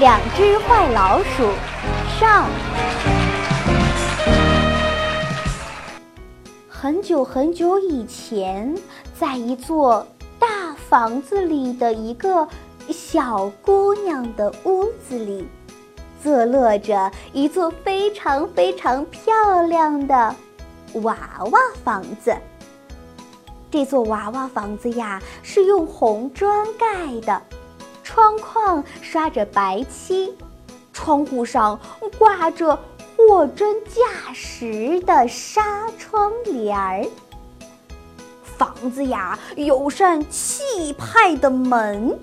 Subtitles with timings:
[0.00, 1.50] 两只坏老鼠
[2.20, 2.48] 上。
[6.68, 8.72] 很久很久以前，
[9.18, 10.06] 在一座
[10.38, 12.46] 大房子里的一个
[12.90, 15.48] 小姑娘的屋子里，
[16.22, 20.32] 坐落着一座非常非常漂亮的
[21.02, 21.16] 娃
[21.50, 22.36] 娃房子。
[23.68, 27.42] 这座娃娃房子呀，是用红砖盖的，
[28.18, 30.34] 窗框刷着白漆，
[30.92, 31.78] 窗户上
[32.18, 32.76] 挂着
[33.16, 37.06] 货真价实的纱窗帘儿。
[38.42, 42.18] 房子呀，有扇气派的门，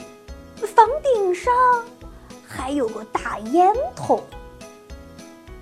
[0.58, 1.54] 房顶上
[2.46, 4.22] 还有个大烟筒。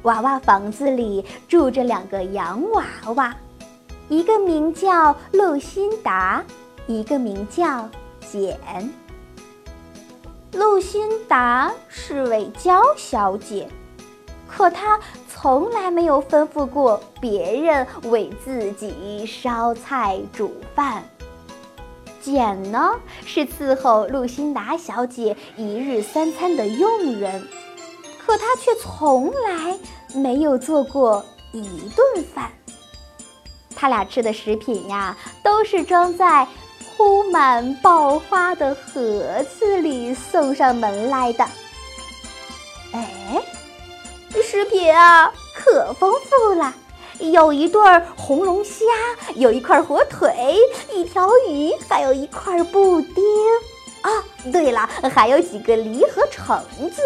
[0.02, 2.84] 娃娃房子里住着两个洋娃
[3.16, 3.36] 娃。
[4.09, 6.44] 一个名叫露辛达，
[6.88, 7.88] 一个名叫
[8.20, 8.59] 简。
[10.54, 13.68] 露辛达是位娇小姐，
[14.48, 21.04] 可她从来没有吩咐过别人为自己烧菜煮饭。
[22.22, 22.92] 简呢，
[23.26, 27.48] 是伺候露辛达小姐一日三餐的佣人，
[28.23, 29.78] 可她却从来
[30.14, 31.64] 没有做过一
[31.95, 32.52] 顿饭。
[33.76, 36.48] 他俩吃的食品呀，都是装在
[37.04, 41.45] 铺满爆花的盒子里送上门来的。
[42.94, 43.44] 哎，
[44.42, 46.73] 食品啊，可丰富了，
[47.20, 47.82] 有一对
[48.16, 48.86] 红龙虾，
[49.36, 50.56] 有一块火腿，
[50.94, 53.22] 一条鱼，还有一块布丁。
[54.02, 54.10] 啊，
[54.50, 56.58] 对了，还有几个梨和橙
[56.90, 57.02] 子。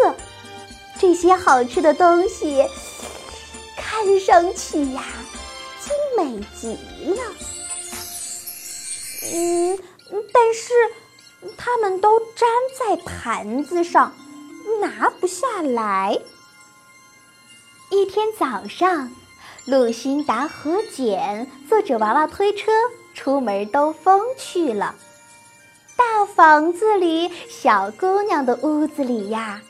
[1.00, 2.64] 这些好吃的东西，
[3.76, 5.02] 看上去呀。
[5.80, 6.68] 精美极
[7.10, 7.22] 了，
[9.22, 9.78] 嗯，
[10.32, 10.72] 但是
[11.56, 14.12] 它们都粘在盘子上，
[14.80, 16.18] 拿不下来。
[17.90, 19.10] 一天早上，
[19.64, 22.70] 露辛达和简坐着娃娃推车
[23.14, 24.94] 出门兜风去了。
[25.96, 29.60] 大房子里，小姑娘的屋子里呀，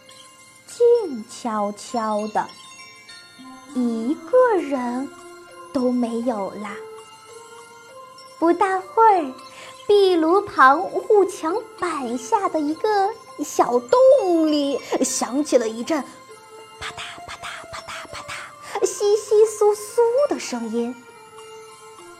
[0.66, 2.46] 静悄悄的，
[3.74, 5.08] 一个人。
[5.70, 6.70] 都没有了。
[8.38, 9.32] 不大会儿，
[9.86, 13.10] 壁炉旁护墙板下的一个
[13.44, 16.00] 小洞里响起了一阵
[16.78, 18.22] 啪嗒啪嗒啪嗒啪
[18.80, 20.94] 嗒、稀稀疏疏的声音。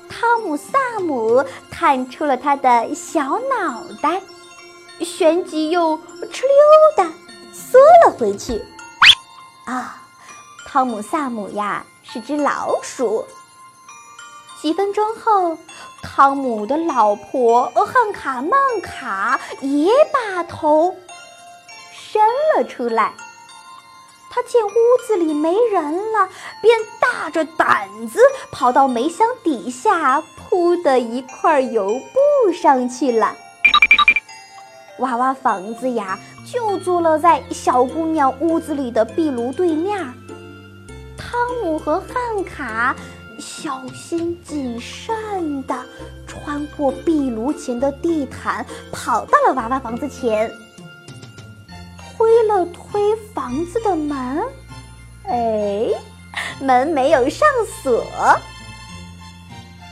[0.09, 4.21] 汤姆·萨姆探出了他的小脑袋，
[5.01, 7.13] 旋即又哧溜的
[7.53, 8.65] 缩了回去。
[9.67, 10.03] 啊，
[10.67, 13.25] 汤姆·萨姆呀，是只老鼠。
[14.61, 15.57] 几分钟后，
[16.19, 20.97] 汤姆的老婆汉卡曼卡也把头
[21.93, 22.21] 伸
[22.57, 23.15] 了出来。
[24.29, 24.73] 他见屋
[25.07, 26.29] 子里没人了，
[26.61, 28.19] 便大着胆子
[28.51, 33.37] 跑到煤箱底下铺的一块油布上去了。
[34.99, 39.97] 娃娃房子呀，就坐落在小姑娘屋子里的壁炉对面。
[41.17, 42.97] 汤姆和汉卡。
[43.39, 45.75] 小心谨慎地
[46.27, 50.51] 穿过壁炉前的地毯，跑到了娃娃房子前，
[52.17, 54.43] 推了推房子的门，
[55.25, 55.89] 哎，
[56.61, 57.49] 门没有上
[57.83, 58.05] 锁。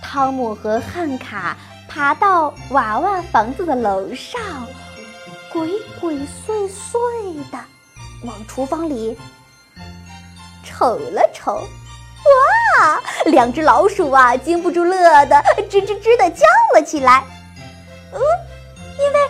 [0.02, 1.56] 汤姆和汉卡
[1.88, 4.40] 爬到娃娃房子的楼上，
[5.52, 7.58] 鬼鬼祟祟的
[8.24, 9.16] 往厨房里
[10.64, 11.62] 瞅了瞅。
[12.24, 13.00] 哇！
[13.26, 15.36] 两只老鼠啊，禁不住乐的
[15.68, 17.24] 吱吱吱的叫了起来。
[18.12, 18.20] 嗯，
[18.98, 19.20] 因为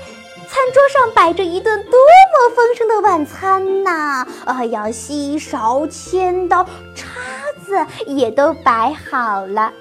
[0.49, 4.27] 餐桌上摆着一顿多么丰盛的晚餐呐！
[4.45, 6.65] 哎呀，锡勺、铅刀、
[6.95, 7.09] 叉
[7.65, 9.73] 子也都摆好了。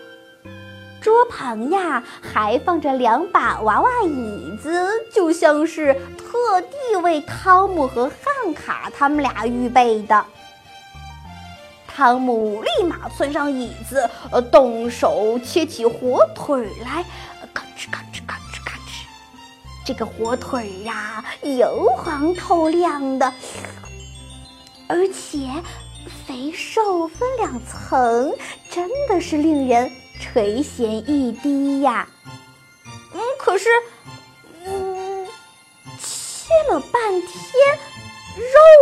[1.01, 10.25] 桌旁呀，还放着两把娃娃椅子，就像是特地为汤姆和汉卡他们俩预备的。
[11.96, 17.06] 汤姆立马窜上椅子，呃，动手切起火腿来，
[17.53, 19.06] 咔哧咔哧咔哧咔哧。
[19.86, 23.34] 这个火腿呀，油黄透亮的，
[24.90, 25.47] 而且
[26.28, 28.36] 肥瘦分两层，
[28.70, 29.90] 真的是令人
[30.20, 32.09] 垂涎欲滴呀。
[33.14, 33.70] 嗯，可是，
[34.66, 35.26] 嗯，
[35.97, 37.32] 切了半天，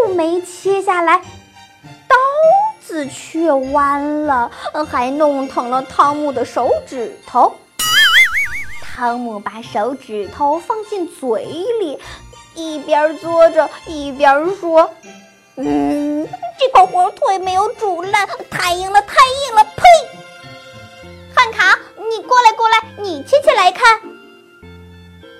[0.07, 1.21] 肉没切下来，
[2.93, 4.51] 字却弯了，
[4.87, 7.51] 还弄疼了汤姆的手指头。
[8.79, 11.43] 汤姆把手指头放进嘴
[11.79, 11.97] 里，
[12.53, 14.87] 一边嘬着一边说
[15.57, 16.27] ：“嗯，
[16.59, 19.15] 这块火腿没有煮烂，太硬了，太
[19.47, 19.83] 硬了！”呸！
[21.35, 23.99] 汉卡，你过来，过来，你切切来看。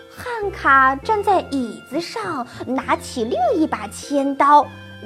[0.10, 4.66] 汉卡站在椅子上，拿起另一把切刀，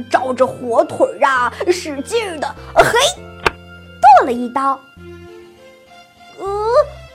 [0.10, 2.92] 照着火腿儿啊，使劲的嘿
[4.02, 4.80] 剁了一刀。
[6.40, 6.46] 呃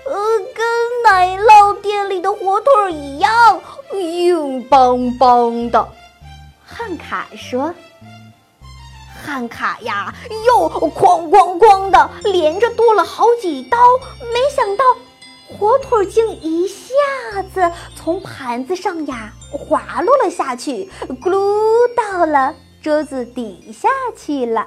[0.05, 0.15] 呃，
[0.55, 3.61] 跟奶酪店里的火腿一样
[3.93, 5.89] 硬邦邦的。
[6.67, 7.73] 汉卡说
[9.25, 10.13] ：“汉卡呀，
[10.47, 13.79] 又哐哐哐的连着剁了好几刀，
[14.33, 14.85] 没想到
[15.47, 24.67] 火腿竟一下子从盘子上呀滑落了下去，咕噜到了桌子底下去了。”